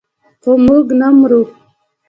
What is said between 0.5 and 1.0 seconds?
موږ